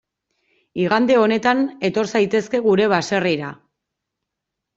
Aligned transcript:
Igande 0.85 1.17
honetan 1.23 1.61
etor 1.89 2.09
zaitezke 2.15 2.63
gure 2.69 2.89
baserrira. 2.95 3.53